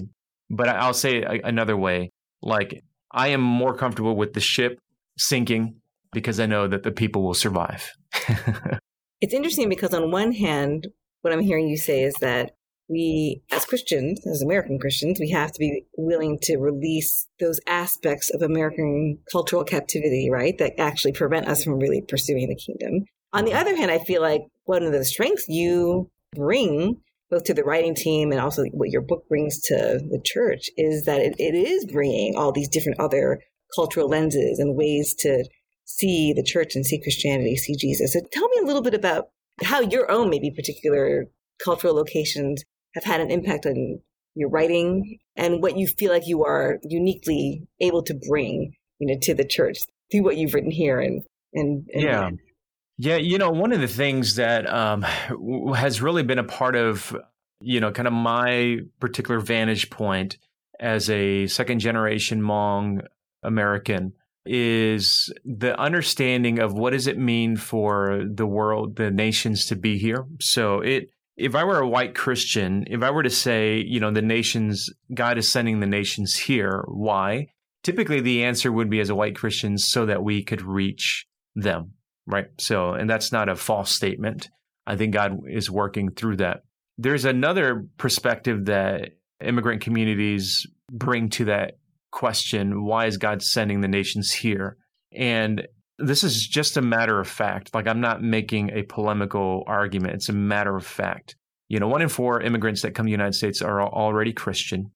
[0.50, 2.12] but I'll say it another way.
[2.41, 4.78] Like, I am more comfortable with the ship
[5.18, 5.76] sinking
[6.15, 7.93] because I know that the people will survive.
[9.21, 10.88] it's interesting because, on one hand,
[11.21, 12.56] what I'm hearing you say is that
[12.88, 18.32] we, as Christians, as American Christians, we have to be willing to release those aspects
[18.34, 20.58] of American cultural captivity, right?
[20.58, 23.06] That actually prevent us from really pursuing the kingdom.
[23.34, 23.60] On the mm-hmm.
[23.60, 27.95] other hand, I feel like one of the strengths you bring both to the writing
[27.95, 31.86] team and also what your book brings to the church is that it, it is
[31.86, 33.39] bringing all these different other
[33.75, 35.43] cultural lenses and ways to
[35.86, 38.13] see the church and see Christianity, see Jesus.
[38.13, 39.30] So tell me a little bit about
[39.63, 41.26] how your own maybe particular
[41.63, 42.63] cultural locations
[42.95, 44.00] have had an impact on
[44.36, 49.19] your writing and what you feel like you are uniquely able to bring, you know,
[49.21, 49.78] to the church
[50.12, 52.30] through what you've written here and and, and yeah.
[52.98, 55.02] Yeah, you know, one of the things that um,
[55.76, 57.15] has really been a part of,
[57.62, 60.38] you know, kind of my particular vantage point
[60.80, 63.06] as a second generation Hmong
[63.43, 64.13] American
[64.45, 69.97] is the understanding of what does it mean for the world, the nations to be
[69.97, 70.25] here.
[70.39, 74.12] So it if I were a white Christian, if I were to say, you know,
[74.12, 77.47] the nations, God is sending the nations here, why?
[77.84, 81.91] Typically, the answer would be as a white Christian, so that we could reach them,
[82.25, 82.47] right?
[82.58, 84.49] So, and that's not a false statement.
[84.88, 86.62] I think God is working through that.
[86.97, 89.12] There's another perspective that
[89.43, 91.73] immigrant communities bring to that
[92.15, 94.78] question why is God sending the nations here?
[95.13, 95.67] And
[95.99, 97.75] this is just a matter of fact.
[97.75, 100.15] Like, I'm not making a polemical argument.
[100.15, 101.36] It's a matter of fact.
[101.67, 104.91] You know, one in four immigrants that come to the United States are already Christian.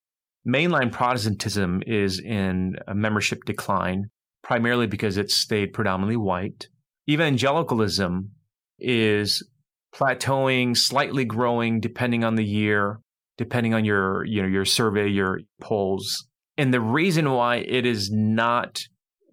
[0.47, 4.09] Mainline Protestantism is in a membership decline,
[4.41, 6.67] primarily because it's stayed predominantly white.
[7.09, 8.31] Evangelicalism
[8.79, 9.45] is
[9.93, 12.99] plateauing, slightly growing, depending on the year,
[13.37, 16.28] depending on your, you know, your survey, your polls.
[16.59, 18.81] And the reason why it is not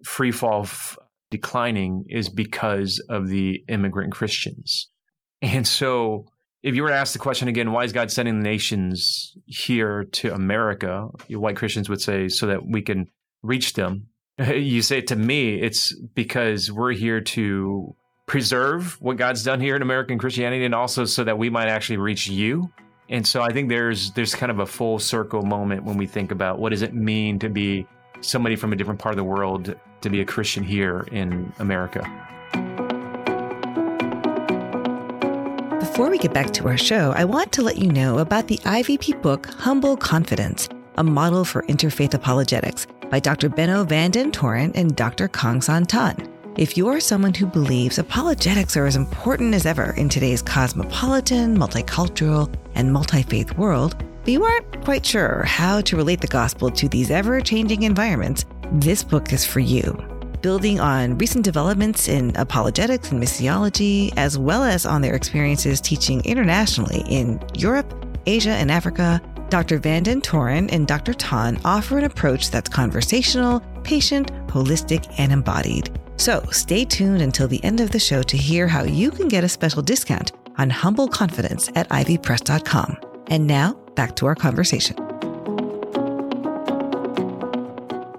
[0.05, 0.65] free fall
[1.29, 4.89] declining is because of the immigrant Christians.
[5.41, 6.27] And so,
[6.63, 10.05] if you were to ask the question again, why is God sending the nations here
[10.13, 11.09] to America?
[11.29, 13.07] White Christians would say, so that we can
[13.43, 14.07] reach them.
[14.47, 17.93] You say to me, it's because we're here to
[18.25, 21.97] preserve what God's done here in American Christianity and also so that we might actually
[21.97, 22.71] reach you.
[23.09, 26.31] And so I think there's there's kind of a full circle moment when we think
[26.31, 27.87] about what does it mean to be
[28.21, 32.01] somebody from a different part of the world to be a Christian here in America.
[35.79, 38.57] Before we get back to our show, I want to let you know about the
[38.57, 43.49] IVP book Humble Confidence, a model for interfaith apologetics by Dr.
[43.49, 44.31] Benno van den
[44.75, 45.27] and Dr.
[45.29, 46.36] Kang San Tan.
[46.57, 52.51] If you're someone who believes apologetics are as important as ever in today's cosmopolitan, multicultural,
[52.73, 56.89] and multi faith world, but you aren't quite sure how to relate the gospel to
[56.89, 59.95] these ever changing environments, this book is for you.
[60.41, 66.25] Building on recent developments in apologetics and missiology, as well as on their experiences teaching
[66.25, 67.93] internationally in Europe,
[68.25, 69.77] Asia, and Africa, Dr.
[69.77, 71.13] Van den Toren and Dr.
[71.13, 75.95] Tan offer an approach that's conversational, patient, holistic, and embodied.
[76.17, 79.43] So stay tuned until the end of the show to hear how you can get
[79.43, 82.97] a special discount on Humble Confidence at ivpress.com.
[83.27, 84.97] And now, back to our conversation.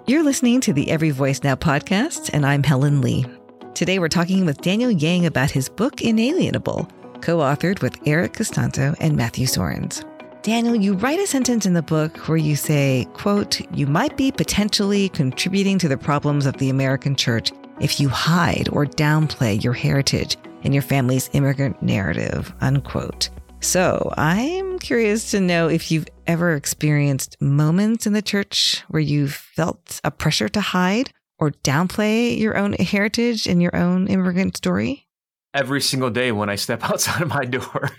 [0.07, 3.27] You're listening to the Every Voice Now podcast, and I'm Helen Lee.
[3.75, 6.89] Today we're talking with Daniel Yang about his book Inalienable,
[7.21, 10.05] co authored with Eric Costanzo and Matthew Soerens.
[10.43, 14.33] Daniel, you write a sentence in the book where you say, quote, you might be
[14.33, 19.73] potentially contributing to the problems of the American church if you hide or downplay your
[19.73, 23.31] heritage and your family's immigrant narrative, unquote.
[23.61, 29.29] So I'm curious to know if you've ever experienced moments in the church where you
[29.29, 35.07] felt a pressure to hide or downplay your own heritage and your own immigrant story?
[35.55, 37.91] Every single day when I step outside of my door.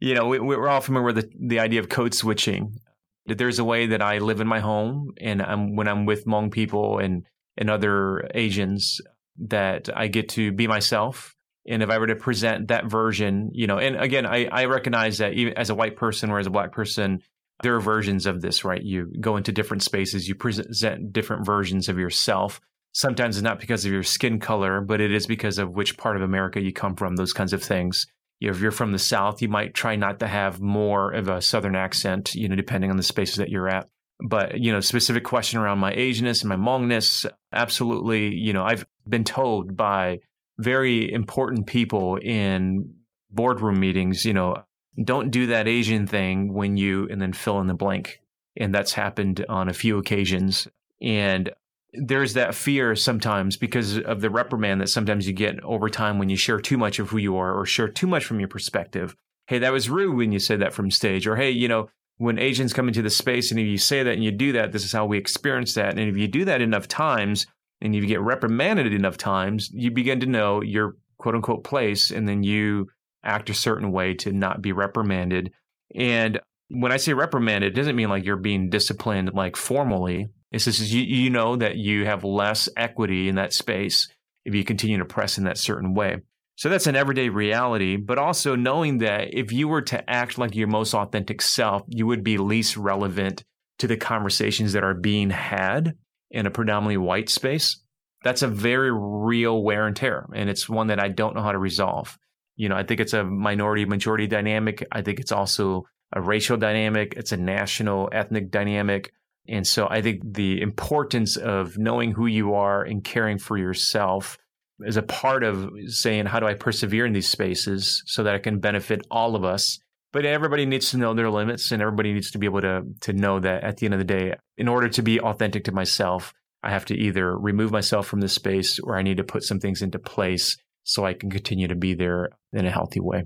[0.00, 2.80] you know, we, are all familiar with the, the idea of code switching.
[3.26, 6.26] That there's a way that I live in my home and I'm, when I'm with
[6.26, 7.24] Hmong people and,
[7.56, 9.00] and other Asians
[9.38, 11.34] that I get to be myself
[11.66, 15.18] and if I were to present that version, you know, and again, I, I recognize
[15.18, 17.22] that even as a white person or as a black person,
[17.62, 18.82] there are versions of this, right?
[18.82, 22.60] You go into different spaces, you present different versions of yourself.
[22.92, 26.16] Sometimes it's not because of your skin color, but it is because of which part
[26.16, 28.06] of America you come from, those kinds of things.
[28.40, 31.28] You know, if you're from the South, you might try not to have more of
[31.28, 33.88] a Southern accent, you know, depending on the spaces that you're at.
[34.20, 38.86] But, you know, specific question around my Asianness and my Hmongness, absolutely, you know, I've
[39.08, 40.20] been told by
[40.58, 42.94] very important people in
[43.30, 44.62] boardroom meetings, you know,
[45.02, 48.20] don't do that Asian thing when you, and then fill in the blank.
[48.56, 50.68] And that's happened on a few occasions.
[51.02, 51.50] And
[51.92, 56.28] there's that fear sometimes because of the reprimand that sometimes you get over time when
[56.28, 59.16] you share too much of who you are or share too much from your perspective.
[59.46, 61.26] Hey, that was rude when you said that from stage.
[61.26, 64.14] Or hey, you know, when Asians come into the space and if you say that
[64.14, 65.98] and you do that, this is how we experience that.
[65.98, 67.46] And if you do that enough times
[67.80, 72.28] and you get reprimanded enough times, you begin to know your quote unquote place and
[72.28, 72.88] then you
[73.24, 75.52] act a certain way to not be reprimanded.
[75.94, 80.28] And when I say reprimanded, it doesn't mean like you're being disciplined like formally.
[80.52, 84.08] It's just you, you know that you have less equity in that space
[84.44, 86.18] if you continue to press in that certain way.
[86.56, 90.54] So that's an everyday reality, but also knowing that if you were to act like
[90.54, 93.44] your most authentic self, you would be least relevant
[93.78, 95.96] to the conversations that are being had
[96.30, 97.80] in a predominantly white space.
[98.22, 100.26] That's a very real wear and tear.
[100.34, 102.16] And it's one that I don't know how to resolve.
[102.56, 104.86] You know, I think it's a minority majority dynamic.
[104.92, 107.14] I think it's also a racial dynamic.
[107.16, 109.12] It's a national ethnic dynamic.
[109.48, 114.38] And so I think the importance of knowing who you are and caring for yourself
[114.80, 118.38] is a part of saying, how do I persevere in these spaces so that I
[118.38, 119.78] can benefit all of us?
[120.12, 123.12] But everybody needs to know their limits and everybody needs to be able to, to
[123.12, 126.32] know that at the end of the day, in order to be authentic to myself,
[126.62, 129.58] I have to either remove myself from this space or I need to put some
[129.58, 133.24] things into place so I can continue to be there in a healthy way.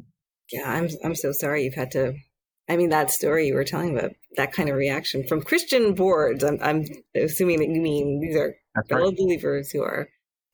[0.50, 2.14] Yeah, I'm I'm so sorry you've had to
[2.68, 6.44] I mean, that story you were telling about, that kind of reaction from Christian boards,
[6.44, 6.84] I'm, I'm
[7.14, 9.16] assuming that you mean these are That's fellow right.
[9.16, 10.08] believers who are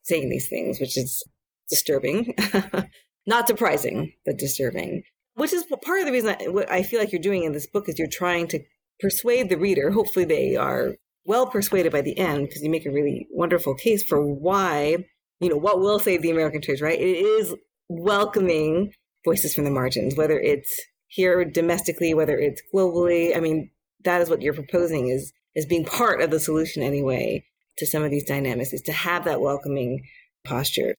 [0.04, 1.22] saying these things, which is
[1.68, 2.34] disturbing.
[3.26, 5.02] Not surprising, but disturbing.
[5.34, 7.66] Which is part of the reason I, what I feel like you're doing in this
[7.66, 8.60] book is you're trying to
[9.00, 9.90] persuade the reader.
[9.90, 14.02] Hopefully, they are well persuaded by the end because you make a really wonderful case
[14.02, 14.98] for why,
[15.40, 17.00] you know, what will save the American church, right?
[17.00, 17.54] It is
[17.88, 18.92] welcoming
[19.24, 23.36] voices from the margins, whether it's here domestically, whether it's globally.
[23.36, 23.70] I mean,
[24.04, 27.44] that is what you're proposing is is being part of the solution anyway
[27.78, 30.02] to some of these dynamics is to have that welcoming
[30.44, 30.94] posture.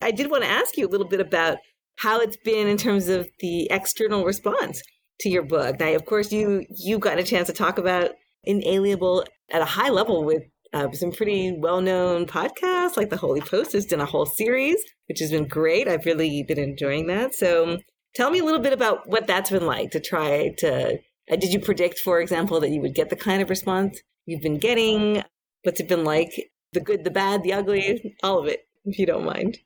[0.00, 1.58] I did want to ask you a little bit about
[1.96, 4.82] how it's been in terms of the external response
[5.20, 5.80] to your book.
[5.80, 8.12] Now, of course, you you got a chance to talk about
[8.44, 13.72] inalienable at a high level with uh, some pretty well-known podcasts, like the Holy Post
[13.72, 14.76] has done a whole series,
[15.08, 15.88] which has been great.
[15.88, 17.34] I've really been enjoying that.
[17.34, 17.78] So,
[18.14, 20.98] Tell me a little bit about what that's been like to try to.
[21.30, 24.42] Uh, did you predict, for example, that you would get the kind of response you've
[24.42, 25.22] been getting?
[25.68, 26.50] What's it been like?
[26.72, 29.58] The good, the bad, the ugly, all of it, if you don't mind.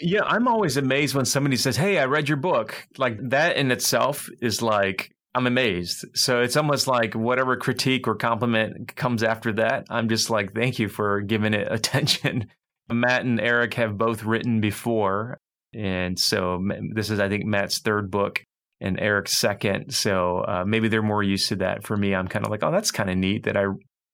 [0.00, 2.86] Yeah, I'm always amazed when somebody says, Hey, I read your book.
[2.96, 6.04] Like that in itself is like, I'm amazed.
[6.14, 10.78] So it's almost like whatever critique or compliment comes after that, I'm just like, thank
[10.78, 12.46] you for giving it attention.
[12.88, 15.40] Matt and Eric have both written before.
[15.74, 18.44] And so this is, I think, Matt's third book
[18.80, 19.92] and Eric's second.
[19.92, 21.82] So uh, maybe they're more used to that.
[21.82, 23.64] For me, I'm kind of like, oh, that's kind of neat that I,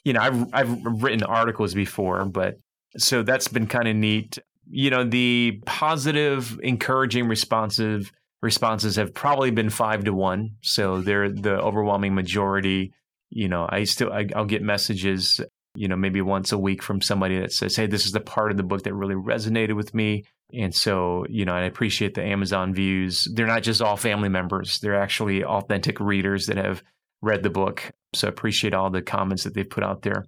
[0.04, 2.58] you know, I've I've written articles before, but
[2.96, 4.38] so that's been kind of neat.
[4.70, 8.12] You know, the positive, encouraging, responsive
[8.42, 10.56] responses have probably been five to one.
[10.62, 12.92] So they're the overwhelming majority.
[13.30, 15.40] You know, I still I, I'll get messages
[15.74, 18.50] you know, maybe once a week from somebody that says, Hey, this is the part
[18.50, 20.24] of the book that really resonated with me.
[20.52, 23.26] And so, you know, I appreciate the Amazon views.
[23.32, 26.82] They're not just all family members, they're actually authentic readers that have
[27.24, 27.90] read the book.
[28.14, 30.24] So I appreciate all the comments that they've put out there.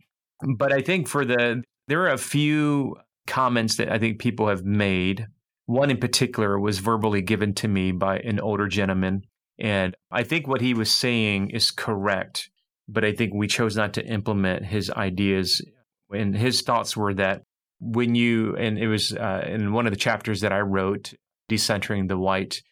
[0.57, 4.65] But I think for the, there are a few comments that I think people have
[4.65, 5.27] made.
[5.67, 9.23] One in particular was verbally given to me by an older gentleman.
[9.59, 12.51] And I think what he was saying is correct
[12.89, 15.63] but I think we chose not to implement his ideas.
[16.11, 17.43] And his thoughts were that
[17.81, 21.15] when you, and it was uh, in one of the chapters that I wrote,
[21.51, 22.63] Decentering the White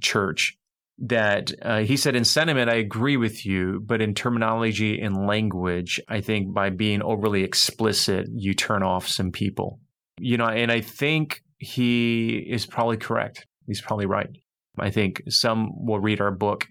[0.00, 0.56] Church,
[1.00, 5.98] that uh, he said, in sentiment, I agree with you, but in terminology and language,
[6.08, 9.80] I think by being overly explicit, you turn off some people.
[10.18, 13.46] You know, and I think he is probably correct.
[13.66, 14.28] He's probably right.
[14.78, 16.66] I think some will read our book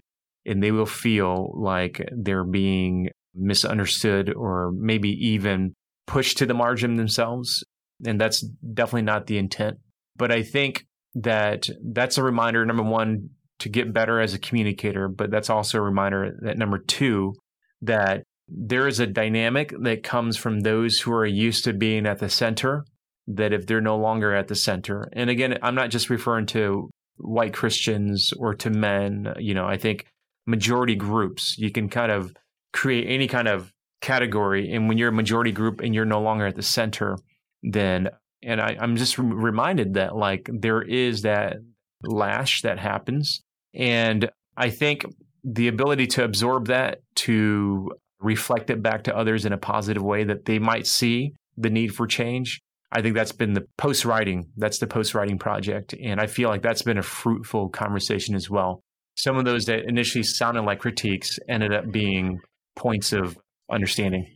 [0.46, 5.74] and they will feel like they're being misunderstood or maybe even
[6.06, 7.64] pushed to the margin themselves.
[8.04, 9.78] And that's definitely not the intent.
[10.16, 15.08] But I think that that's a reminder, number one, to get better as a communicator.
[15.08, 17.34] But that's also a reminder that number two,
[17.82, 22.18] that there is a dynamic that comes from those who are used to being at
[22.18, 22.84] the center,
[23.28, 26.90] that if they're no longer at the center, and again, I'm not just referring to
[27.18, 29.34] white Christians or to men.
[29.38, 30.06] You know, I think
[30.46, 32.34] majority groups, you can kind of
[32.72, 34.72] create any kind of category.
[34.72, 37.18] And when you're a majority group and you're no longer at the center,
[37.62, 38.08] then,
[38.42, 41.58] and I, I'm just reminded that like there is that
[42.02, 43.42] lash that happens.
[43.74, 45.04] And I think
[45.44, 47.90] the ability to absorb that, to
[48.20, 51.94] reflect it back to others in a positive way that they might see the need
[51.94, 52.60] for change.
[52.92, 54.50] I think that's been the post writing.
[54.56, 55.94] That's the post writing project.
[56.02, 58.82] And I feel like that's been a fruitful conversation as well.
[59.16, 62.40] Some of those that initially sounded like critiques ended up being
[62.76, 63.38] points of
[63.70, 64.26] understanding.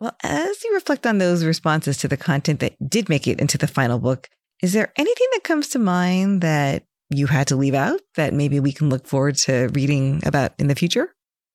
[0.00, 3.56] Well, as you reflect on those responses to the content that did make it into
[3.56, 4.28] the final book,
[4.62, 8.60] is there anything that comes to mind that you had to leave out that maybe
[8.60, 11.14] we can look forward to reading about in the future?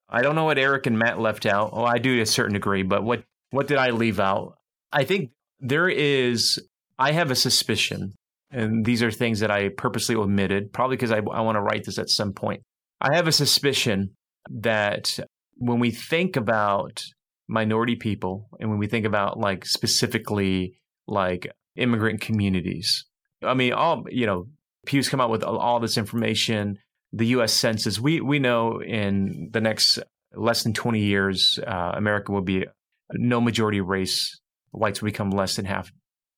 [0.10, 1.70] I don't know what Eric and Matt left out.
[1.74, 4.58] Oh, I do to a certain degree, but what what did I leave out?
[4.92, 6.60] I think there is
[6.98, 8.14] I have a suspicion,
[8.52, 11.86] and these are things that I purposely omitted, probably because I, I want to write
[11.86, 12.62] this at some point.
[13.02, 14.12] I have a suspicion
[14.50, 15.20] that
[15.58, 17.04] when we think about
[17.48, 23.06] minority people and when we think about like specifically like immigrant communities,
[23.44, 24.48] I mean, all, you know,
[24.90, 26.80] Pew's come out with all this information.
[27.14, 27.54] The U.S.
[27.54, 30.00] Census, we we know in the next
[30.34, 32.66] less than 20 years, uh, America will be
[33.14, 34.40] no majority race.
[34.72, 35.92] Whites will become less than half.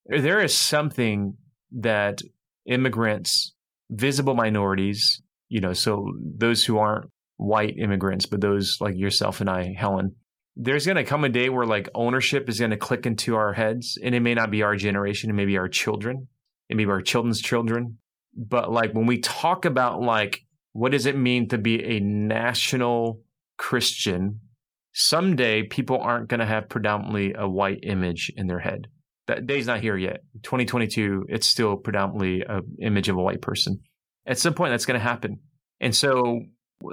[0.05, 1.37] There is something
[1.79, 2.21] that
[2.65, 3.53] immigrants,
[3.89, 9.49] visible minorities, you know, so those who aren't white immigrants, but those like yourself and
[9.49, 10.15] I, Helen,
[10.57, 13.53] there's going to come a day where like ownership is going to click into our
[13.53, 16.27] heads and it may not be our generation, it may be our children,
[16.67, 17.97] it may be our children's children.
[18.35, 20.41] But like when we talk about like,
[20.73, 23.21] what does it mean to be a national
[23.57, 24.39] Christian?
[24.93, 28.87] Someday people aren't going to have predominantly a white image in their head.
[29.27, 30.21] That day's not here yet.
[30.43, 33.79] 2022, it's still predominantly an image of a white person.
[34.25, 35.39] At some point, that's going to happen.
[35.79, 36.41] And so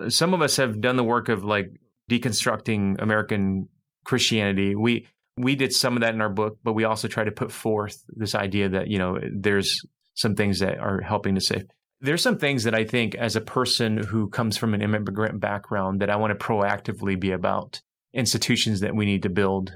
[0.08, 1.70] some of us have done the work of like
[2.10, 3.68] deconstructing American
[4.04, 4.74] Christianity.
[4.74, 7.52] We we did some of that in our book, but we also try to put
[7.52, 9.84] forth this idea that you know there's
[10.18, 11.64] some things that are helping to save.
[12.00, 16.00] There's some things that I think, as a person who comes from an immigrant background,
[16.00, 17.80] that I want to proactively be about.
[18.14, 19.72] Institutions that we need to build,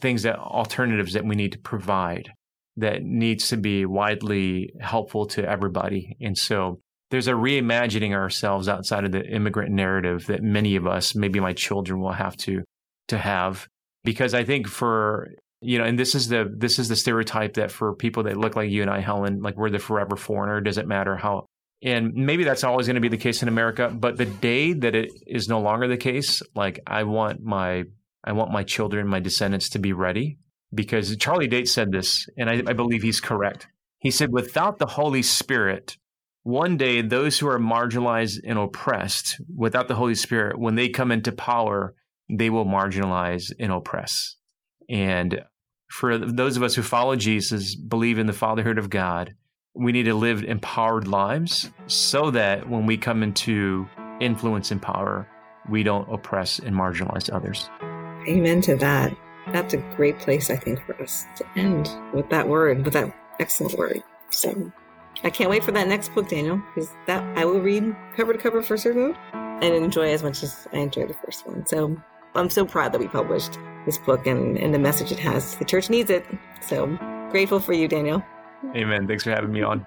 [0.00, 2.30] things that alternatives that we need to provide
[2.76, 6.16] that needs to be widely helpful to everybody.
[6.20, 6.80] And so
[7.10, 11.52] there's a reimagining ourselves outside of the immigrant narrative that many of us, maybe my
[11.52, 12.62] children, will have to
[13.08, 13.68] to have.
[14.04, 15.28] Because I think for
[15.62, 18.56] you know, and this is the this is the stereotype that for people that look
[18.56, 20.60] like you and I, Helen, like we're the forever foreigner.
[20.60, 21.46] Doesn't matter how,
[21.82, 23.88] and maybe that's always going to be the case in America.
[23.88, 27.84] But the day that it is no longer the case, like I want my
[28.24, 30.38] I want my children, my descendants to be ready.
[30.74, 33.66] Because Charlie Dates said this, and I, I believe he's correct.
[33.98, 35.98] He said, without the Holy Spirit,
[36.44, 41.12] one day those who are marginalized and oppressed without the Holy Spirit, when they come
[41.12, 41.94] into power,
[42.30, 44.36] they will marginalize and oppress.
[44.88, 45.44] And
[45.92, 49.34] for those of us who follow Jesus, believe in the fatherhood of God,
[49.74, 53.86] we need to live empowered lives so that when we come into
[54.18, 55.28] influence and power,
[55.68, 57.68] we don't oppress and marginalize others.
[58.26, 59.14] Amen to that.
[59.48, 63.14] That's a great place, I think, for us to end with that word, with that
[63.38, 64.02] excellent word.
[64.30, 64.72] So
[65.24, 68.38] I can't wait for that next book, Daniel, because that I will read cover to
[68.38, 71.66] cover for certain and enjoy as much as I enjoyed the first one.
[71.66, 72.00] So
[72.34, 75.56] I'm so proud that we published this book and, and the message it has.
[75.56, 76.24] The church needs it.
[76.60, 76.86] So
[77.30, 78.24] grateful for you, Daniel.
[78.74, 79.06] Amen.
[79.06, 79.86] Thanks for having me on.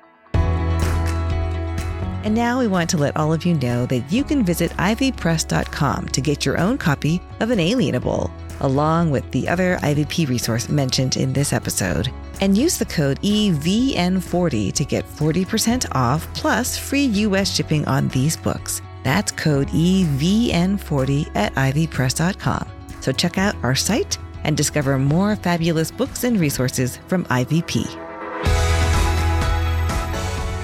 [2.26, 6.08] And now we want to let all of you know that you can visit ivpress.com
[6.08, 8.32] to get your own copy of Inalienable,
[8.62, 14.74] along with the other IVP resource mentioned in this episode and use the code EVN40
[14.74, 18.82] to get 40% off plus free US shipping on these books.
[19.06, 22.68] That's code EVN40 at ivpress.com.
[23.02, 27.86] So check out our site and discover more fabulous books and resources from IVP.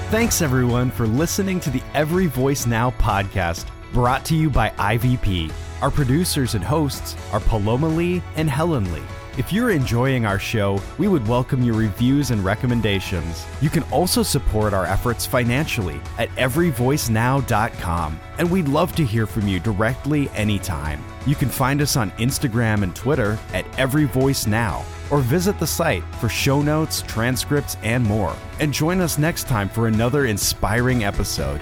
[0.09, 5.53] Thanks everyone for listening to the Every Voice Now podcast, brought to you by IVP.
[5.83, 9.20] Our producers and hosts are Paloma Lee and Helen Lee.
[9.37, 13.45] If you're enjoying our show, we would welcome your reviews and recommendations.
[13.61, 19.47] You can also support our efforts financially at everyvoicenow.com, and we'd love to hear from
[19.47, 21.01] you directly anytime.
[21.25, 26.27] You can find us on Instagram and Twitter at everyvoicenow, or visit the site for
[26.27, 28.35] show notes, transcripts, and more.
[28.59, 31.61] And join us next time for another inspiring episode.